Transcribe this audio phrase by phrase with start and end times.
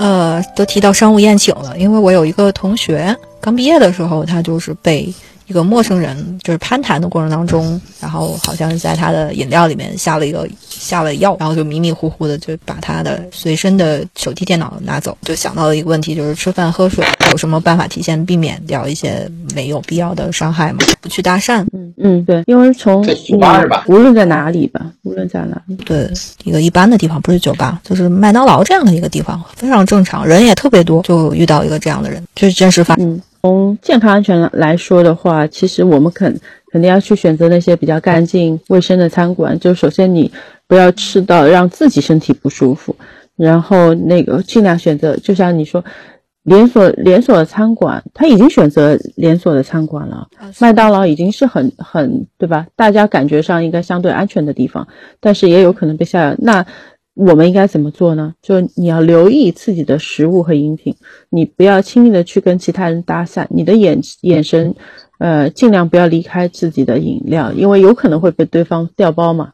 [0.00, 5.12] 呃，都提到商务宴请了，因为我有一个同学刚毕业的时候，他就是被
[5.46, 10.48] 一个陌生人就是攀谈的过程当中，然后好像是在他的饮料里面下了一个
[10.80, 20.78] 下了药，然后就迷迷糊糊的就把他的随身的手提电脑拿走，就想到了一个问题，就是吃饭喝水有什么办法提前避免掉一些没有必要的伤害吗？
[21.02, 26.10] 不去搭讪，嗯嗯，对，因为从酒吧是吧无论在哪里吧，无论在哪里，对
[26.44, 33.06] 一个一般的地方，不是酒吧，就是麦当劳这样的一个地方，非常正常，人也特别多，就遇到一个这样的人，就是真实发生。
[33.06, 36.40] 嗯，从健康安全来说的话，其实我们肯
[36.72, 39.58] 肯定要去选择那些比较干净、卫生的餐馆。
[39.58, 40.30] 就首先你
[40.70, 42.94] 不要吃到让自己身体不舒服，
[43.34, 45.84] 然后那个尽量选择，就像你说，
[46.44, 50.28] 连锁连锁的餐馆，他已经选择连锁的餐馆了。
[50.60, 52.68] 麦当劳已经是很很对吧？
[52.76, 54.86] 大家感觉上应该相对安全的地方，
[55.18, 56.36] 但是也有可能被下药。
[56.38, 56.64] 那
[57.14, 58.34] 我们应该怎么做呢？
[58.40, 60.94] 就你要留意自己的食物和饮品，
[61.30, 64.76] 你不要轻易的去跟其他人搭讪，你的眼眼神，
[65.18, 69.50] 呃，尽量不要离开自己的饮料，因为有可能会被对方调包嘛。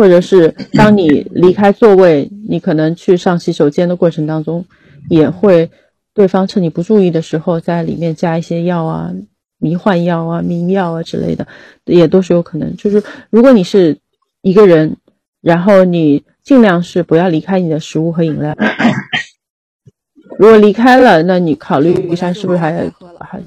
[0.00, 4.64] 或者是当你离开座位，你可能去上洗手间的过程当中，
[5.10, 5.70] 也会
[6.14, 9.12] 对方趁你不注意的时候，在里面加一些药啊、
[9.58, 11.46] 迷幻药啊、迷药啊之类的，
[11.84, 12.74] 也都是有可能。
[12.78, 13.98] 就是如果你是
[14.40, 14.96] 一个人，
[15.42, 18.56] 然后你尽量是不要离开你的食物和饮料。
[20.40, 23.42] 如果离开了，那你考虑一下是不是还还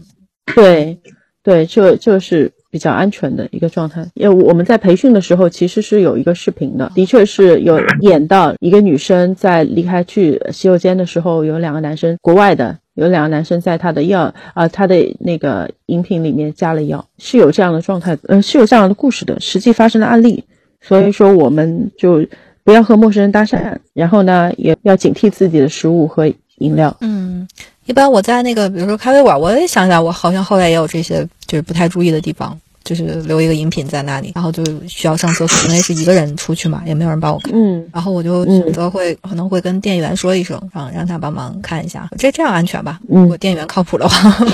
[0.53, 0.99] 对
[1.41, 4.03] 对，这这是比较安全的一个状态。
[4.15, 20.43] 因为我们在培训的时候其实是有一个视频的，的确是有演到一个女生在离开去洗手间的时候，有两个男生，国外的有两个男生在她的药啊、她的那个饮品里面加了药，是有这样的状态，嗯、是有这样的故事的，实际发生的案例。
[20.81, 22.25] 所以说，我们就
[22.65, 26.97] 不要和陌生人搭讪，然后呢，也要警惕自己的食物和饮料。
[27.01, 27.47] 嗯，
[27.85, 42.99] 一般我在那个，比如说咖啡馆，我也想想，我好像后来也有这些就是不太注意的地方，就是留一个饮品在那里，然后就需要上厕所，因为是一个人出去嘛，也没有人帮我看，嗯，然后我就选择会、可能会跟店员说一声，让让他帮忙看一下，这这样安全吧？
[43.09, 44.45] 嗯如果店员靠谱的话，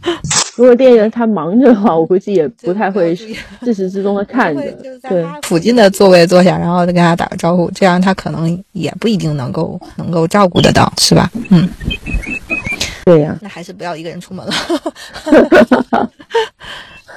[0.56, 3.16] 如果店员他忙着的话，我估计也不太会
[3.62, 4.62] 自始至终的看着
[5.08, 11.28] 对，附近的座位坐下，然后再跟他打个招呼，这样他可能也不一定能够能够照顾得到，是吧？
[11.48, 11.68] 嗯，
[13.04, 14.52] 对呀、那还是不要一个人出门了。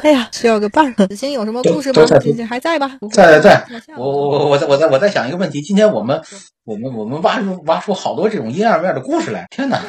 [0.03, 1.07] 哎呀，需要个伴儿。
[1.07, 2.05] 子欣有什么故事吗？
[2.05, 2.91] 子欣还在吧？
[3.11, 6.21] 在在在我我我我在我在我在想一个问题，今天我们
[6.65, 9.81] 我们我们挖出挖出好多这种阴暗面的故事来，天哪！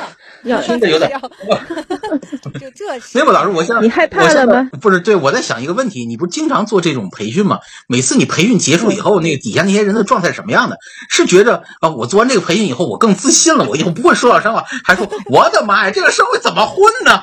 [0.44, 1.10] 要听着有点
[3.12, 4.71] 没有老师，我现在你害怕我现在了吗？
[4.81, 7.59] 不是，对我在想一个问题，你不是经常做这种培训吗？
[7.87, 10.78] 每次你培训结束以后，那个底下那些人的状态什么样的？
[11.09, 17.22] 是觉着啊，我做完这个培训以后，我更自信了，我以后不会说老实话，还说我的妈呀，这个社会怎么混呢？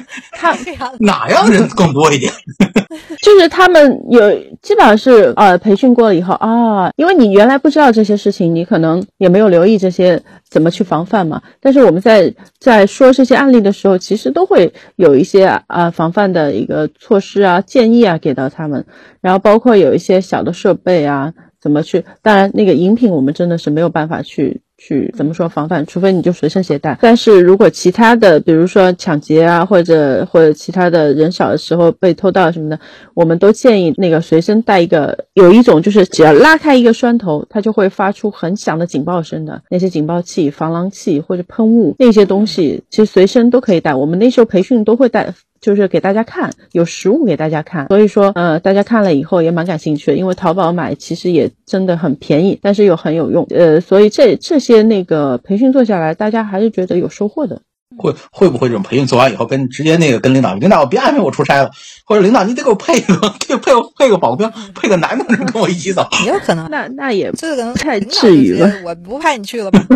[0.32, 2.32] 他这样哪样人更多一点？
[3.22, 4.20] 就是他们有
[4.60, 11.40] 基本上是呃培训过了以后啊，因为你原来不知道这些事情，你可能也没有留意这些怎么去防范嘛。
[11.60, 18.84] 但是我们在在说这些案例的时候，其实都会有一些啊、防范的一个措施啊、建议啊给到他们，
[19.20, 22.04] 然后包括有一些小的设备啊，怎么去。
[22.20, 24.60] 当然，那个饮品我们真的是没有办法去。
[24.84, 25.86] 去怎么说防范？
[25.86, 26.98] 除非你就随身携带。
[27.00, 32.80] 但是如果其他的，比如说抢劫啊，或者或者其他的人少的时候被偷盗什么的，
[33.14, 43.94] 我们都建议那个随身带一个，有一种就是只要拉开一个栓头，它就会发出很响的警报声的那些警报器、防狼器或者喷雾那些东西，其实随身都可以带。
[43.94, 45.32] 我们那时候培训都会带。
[45.62, 57.62] 就是给大家看，有实物给大家看，所以说，呃，大家看了以后也蛮感兴趣的，因为淘宝买其实也真的很便宜，但是又很有用，呃，所以这这些那个培训做下来，大家还是觉得有收获的。
[57.98, 61.70] 会会不会这种培训做完以后，跟直接那个跟领导，领导别安排我出差了，
[62.06, 66.08] 或者领导你得给我配一个配配配个保镖，配个男的跟我一起走。
[66.24, 66.66] 也有可能。
[66.70, 69.86] 那那也这个可能太至于吧就觉得我不派你去了吧？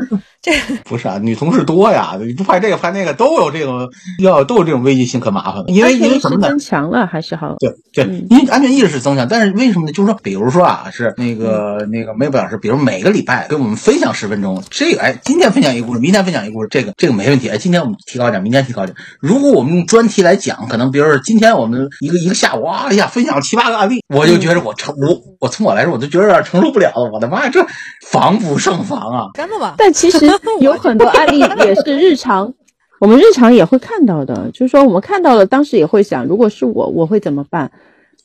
[0.47, 0.53] 这
[0.85, 3.91] 不是啊，女同事多呀，你不拍这个拍那个都有这种
[4.23, 5.65] 要都有这种危机性，可麻烦了。
[5.67, 6.49] 因为因为什么呢？
[6.49, 7.57] 增强了还是好？
[7.59, 9.93] 对对，嗯因为安全意识是增强，但是为什么呢？
[9.93, 17.49] 就是说，比如说啊，是那个那个梅表老师，比如每个礼拜给我们分享十分钟，这个哎，今天分享一个故事，明天分享一个故事，这个这个没问题。
[17.49, 18.97] 哎，今天我们提高点，明天提高点。
[19.19, 27.11] 如果我们用专题来讲，可能比如说今天我们一个一个下午，哇哎呀，分享七八个案例，我就觉得我承我我从我来说，我都觉得有点承受不了了。
[27.13, 27.67] 我的妈呀，这
[28.07, 29.27] 防不胜防啊！
[29.35, 29.75] 真的吗？
[29.77, 32.53] 但其实 有很多案例也是日常，
[33.01, 34.51] 我们日常也会看到的。
[34.53, 37.71] 就是说，我们看到了，当时也会想，如果是我，我会怎么办？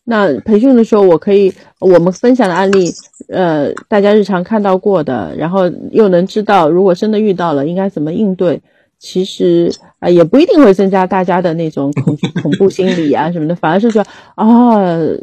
[0.04, 2.92] 那培训的时候，我可以我们分享的案例，
[3.30, 8.62] 呃，大家日常看到过的，然后又能知道，如果真的遇到了，应该怎么应对。
[9.04, 14.06] 其实啊、也不一定会增加大家的那种恐恐怖心理啊什么的，反而是说，
[14.36, 14.80] 哦，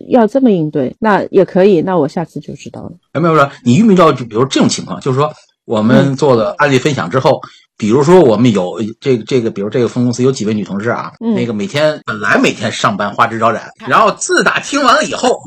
[0.08, 2.92] 要这么应对，那也可以，那我下次就知道了。
[3.14, 5.32] 有没有说你遇没遇到就比如这种情况，就是说
[5.68, 7.42] 我们做的案例分享之后，
[7.76, 15.38] 比如说我们有这个这个，比如这个分公司有几位女同事啊，嗯那个每天本来每天上班花枝招展，然后自打听完了以后，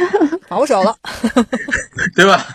[0.48, 0.94] 保守了，
[2.14, 2.46] 对吧？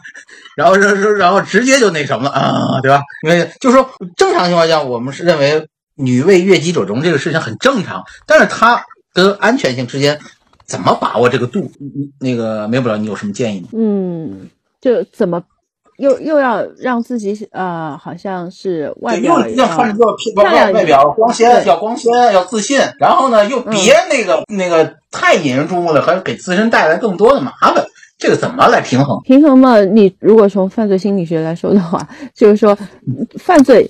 [0.55, 3.01] 然后然后然后直接就那什么了啊，对吧？
[3.23, 10.19] 因为就是说正常情况下，我们是认为女为悦己者容这个事情很正常，但是它跟安全性之间
[10.67, 11.71] 怎么把握这个度？
[11.81, 13.69] 嗯那个梅不了，你有什么建议吗？
[13.73, 14.47] 嗯，
[14.79, 15.41] 就怎么
[15.97, 19.75] 又又要让自己呃，好像是外，表又要要
[20.33, 27.85] 漂亮外表光鲜，要光鲜，要自信，然后呢，又别那个、那个太引人注目了，还给自身带来更多的麻烦。
[28.17, 29.19] 这个怎么来平衡？
[29.23, 29.79] 平衡嘛。
[29.81, 32.77] 你如果从犯罪心理学来说的话， 就是说
[33.37, 33.89] 犯罪。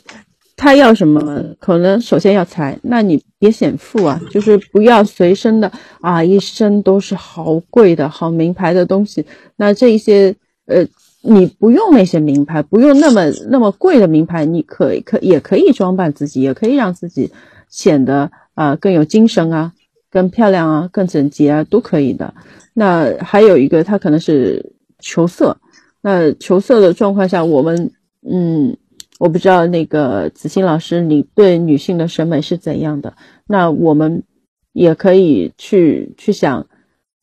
[0.58, 1.22] 他要什么？
[1.60, 5.70] 可能首先要财，那你别显富啊，就是不要随身的
[6.00, 9.26] 啊，一身都是好贵的好名牌的东西。
[9.58, 10.34] 那这一些
[10.66, 10.78] 呃，
[11.28, 17.32] 你不用那些名牌，不用那么那么贵的名牌，你可以可也可以装扮自己，也可以让自己
[17.68, 19.74] 显得啊、更有精神啊，
[20.12, 22.34] 更漂亮啊，更整洁啊，都可以的。
[22.74, 25.58] 那还有一个，他可能是求色。
[26.02, 27.92] 那求色的状况下，我们
[28.30, 28.78] 嗯，
[29.18, 33.16] 我不知道那个子欣老师，你对女性的审美是怎样的？
[33.48, 34.24] 那我们
[34.72, 36.68] 也可以去去想，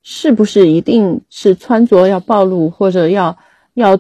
[0.03, 3.39] 是不是一定是穿着要暴露，或者要
[3.75, 3.99] 要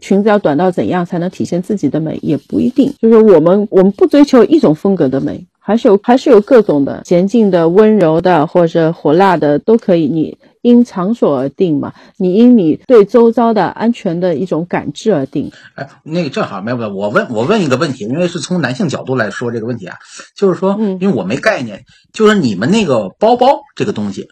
[0.00, 2.92] 裙子要短到怎样才能体现自己的美，也不一定。
[3.00, 10.06] 就是我们我们不追求一种风格的美，还是有还是有各种的娴静的、温柔的或者火辣的都可以。
[10.06, 15.50] 你因场所而定嘛，你因你对周遭的安全的一种感知而定。
[15.74, 19.96] 哎，那个正好没有问我问我问一个问题，因为是从男性角度来说这个问题啊，
[20.36, 24.26] 就是说，嗯因为我没概念，就是你们那个包包这个东西，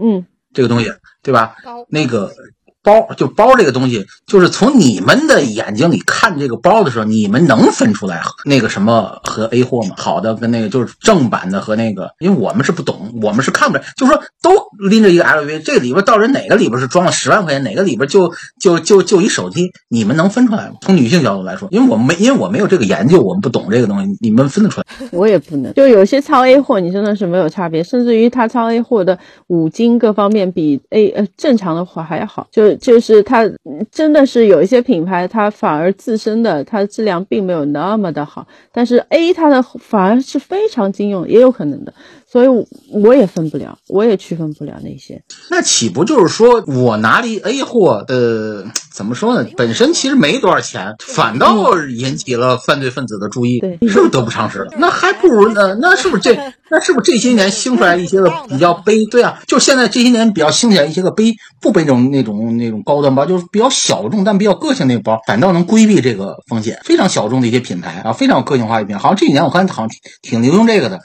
[0.00, 0.90] 嗯，这个东西
[1.22, 1.56] 对吧？
[1.64, 2.30] 包那个
[2.88, 9.94] 包就包这个东西，就是从你们的眼睛里看这个包的时候，你们能分出来那个什么和 A 货吗？
[9.98, 14.52] 好的跟那个就是正版的和那个，因为我们是不懂，我们是看不出来，就是说都
[14.88, 20.76] 拎着一个 LV，这里边到底哪个里边是装了十万块钱，哪个里边就就就就一手机，你们能分出来吗？
[20.80, 24.86] 从女性角度来说，因为我们没因为我没有这个研究，我们不懂这个东西，你们分得出来？
[25.12, 25.74] 我也不能。
[25.74, 29.18] 就有些超 A 货，你真的是没有差别，甚至于它超 A 货的
[29.48, 32.46] 五金各方面比 A 呃正常的货还要好。
[32.50, 41.92] 就就是它嗯真的是有一些品牌，它反而自身的它的质量并没有那么的好，但是 A 它的反而是非常经用，也有可能的。
[42.30, 45.22] 所以我我也分不了，我也区分不了那些。
[45.50, 49.48] 那岂不就是说我拿了一 A 货，呃，怎么说呢？
[49.56, 54.68] 本身其实没多少钱，反倒引起了犯罪分子的注意，对是不是得不偿失？
[54.76, 55.74] 那还不如呢？
[55.80, 56.36] 那是不是这？
[56.70, 59.06] 那是不是这些年兴出来一些个比较背？
[59.06, 61.32] 对啊，就现在这些年比较兴起来一些个背
[61.62, 66.80] 不背这种那种那种高端包，就是比较小众但比较个性那个包，反倒能规避这个风险。
[66.84, 69.88] 非常小众的一些品牌啊，非常有个性化一品牌，好像这几年我看好像
[70.22, 71.00] 挺流行这个的。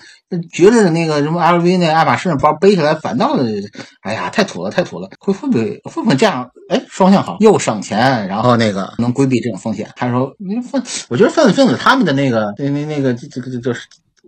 [0.51, 3.43] 觉得那个什么 LV 那爱马仕那包背起来反倒的，
[4.01, 5.07] 哎呀，太土了，太土了。
[5.19, 6.49] 会会不会会不会这样？
[6.69, 9.91] 哎，双向好，又省钱，然后那个能规避这种风险。
[9.95, 13.81] 还是说，你犯，我觉得犯罪分子他们的那个那那那个这这个就是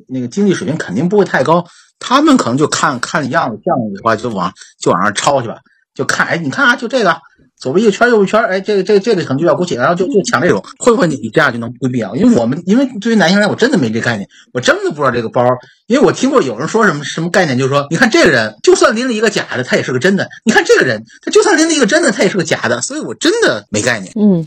[0.08, 1.66] 那个经济水平肯定不会太高，
[1.98, 5.56] 他们可能就看看样子，这样的话就往就往上抄去吧，
[5.96, 7.18] 就看哎，你看啊，就这个。
[7.58, 12.12] 左边一个圈，右一圈，哎，这个这个这个可能就要鼓起，然后就就抢这种，会不会你你这样就能规避啊？
[12.14, 15.42] 因为我们因为对于男性来，我真的没这概念，我真的不知道这个包，
[15.88, 24.12] 因为我听过有人说什么什么概念，就是说，你看这个人就算拎了一个假的，他也是个真的；你看这个人，他就算拎了一个真的，他也是个假的，所以我真的没概念。
[24.16, 24.44] 嗯，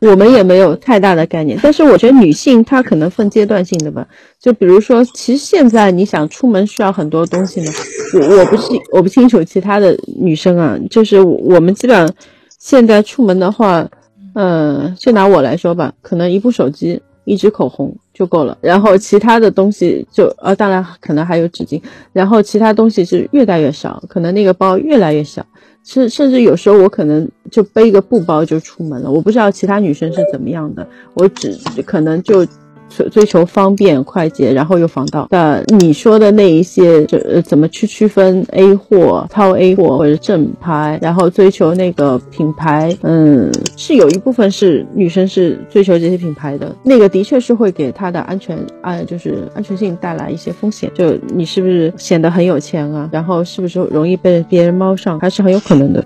[0.00, 4.06] 我们也没有太大的概念，但是我觉得女性她可能分阶段性的吧。
[4.40, 7.70] 就比如说，其实现在你想出门需要很多东西呢，
[8.14, 12.10] 我我不是我不清楚其他的女生啊，就是我们基本上
[12.58, 13.86] 现在出门的话，
[14.34, 21.80] 呃，就拿我来说吧，可能一部手机一支口红就够了，然后其他的东西就呃，当然可能还有纸巾，
[22.12, 25.44] 然后其他东西是越带越少，可能那个包越来越小，
[25.84, 32.46] 甚甚至有时候我可能就背一个布包就出门了，我不知道其他女生是怎么样的，我只可能就。
[32.88, 35.26] 追追求方便快捷，然后又防盗。
[35.30, 50.90] 那你说的那一些，就呃怎么去区分 A 货、超 A 货或者正牌，然后追求那个品牌，嗯，是有一部分是女生是追求这些品牌的，那个的确是会给她的安全啊，就是安全性带来一些风险。
[50.94, 53.08] 就你是不是显得很有钱啊？
[53.12, 56.04] 然后是不是容易被别人猫上，还是很有可能的。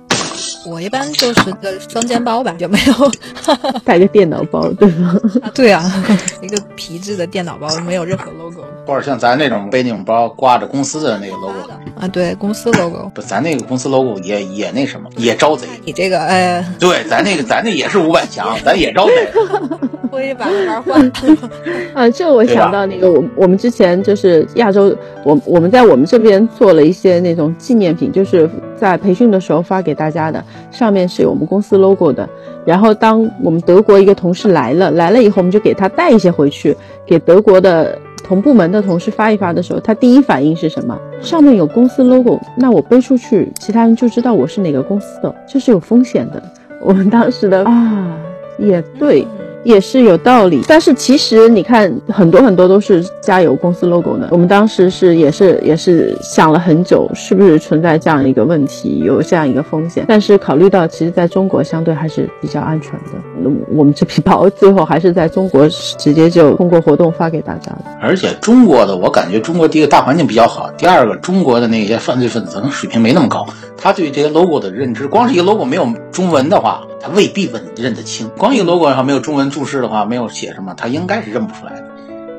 [0.67, 2.95] 我一般就是个双肩包吧，有没有
[3.85, 5.17] 带个电脑包，对吗？
[5.55, 6.05] 对啊，
[6.43, 8.65] 一个皮质的电脑包，没有任何 logo。
[8.87, 11.55] 或者像咱那种背那种包，挂着公司的那个 logo
[11.99, 13.11] 啊，对，公司 logo。
[13.15, 15.67] 不，咱那个公司 logo 也也那什么，也招贼。
[15.85, 19.29] 你这个，哎，对，咱那个咱那也是五百强，咱也招贼。
[20.11, 21.13] 我也把牌换。
[21.95, 32.29] 啊，这我想到那个，我我们之前就是亚洲，我我们在我们这边做了一些那种纪念品，就是在培训的时候发给大家的，上面是有我们公司 logo 的。
[32.65, 37.99] 然后当我们德国一个同事来了，来了以后，我们就给他带一些回去，给德国的。
[38.25, 40.99] 同部门的同事发一发的时候，他第一反应是什么？
[41.19, 46.43] 上面有公司 logo，那我背出去，其他人就知道我是哪个公司的，这是有风险的。
[46.83, 48.19] 我们当时的啊，
[48.59, 49.27] 也对。
[49.65, 54.29] 也是有道理，但是其实你看，很多很多都是加有公司 logo 的。
[54.31, 60.05] 我们当时是也是也是想了很久，是不是存在这样一个问题，有这样一个风险？
[60.09, 63.19] 但是考虑到，其实在中国相对还是比较安全的。
[63.41, 67.85] 那我们这批包最后还是在中国直接就通过活动发给大家的。
[68.01, 73.47] 而且中国的，我感觉中国第一个大环境比较好，第二个中国的那些犯罪分子可能水平没那么高。
[73.81, 78.29] 他对这些 logo 的认知，光是一个 logo 没有中文的话，他未必认认得清。
[78.37, 81.85] 光一个 logo 上没有中文注释的话，没有写什么，他应该是认不出来的。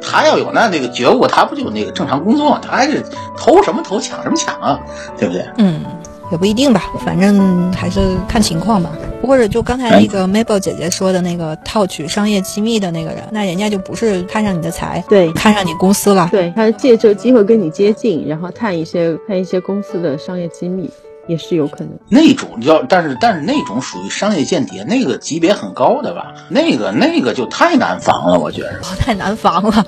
[0.02, 2.58] 他要有那那个觉悟，他不就那个正常工作？
[2.62, 3.04] 他还是
[3.38, 4.80] 偷什么偷，抢什么抢啊？
[5.18, 5.46] 对不对？
[5.58, 5.82] 嗯，
[6.32, 8.90] 也不一定吧，反正还是看情况吧。
[9.22, 16.30] 或者就刚才那个 Mabel 姐姐说的那个套取商业机密的那个人，那人家就不是看上你的财，对，看上你公司了。
[16.32, 20.90] 对，他是借这个机会跟你接近，然后探一些探一些公司的商业机密。
[21.30, 26.34] 也是有可能，那种要，但是但是那种属于商业间谍，那个级别很高的吧？
[26.50, 29.86] 那个那个就太难防了，我觉得太难防了。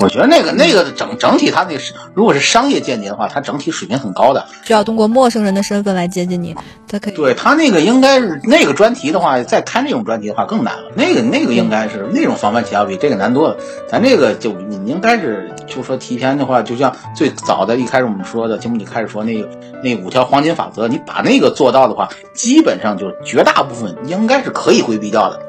[0.00, 6.56] 我觉得那个那个整整体，他那是如果是商业间谍的话，他整体水平很高的，需要通过陌生人的身份来接近你，
[6.88, 7.14] 他可以。
[7.14, 10.90] 对他那个应该是那个专题的话，再开那种专题的话更难了。
[10.96, 13.58] 那个那个应该是那种防范起要比这个难多了。
[13.88, 19.48] 咱这个就你应该是就说提前的话，就像最早的一开始我们说的节目里开始说那个
[19.82, 25.45] 那五条黄金法则，你把那个做到的话，基本上就绝大部分应该是可以规避掉的。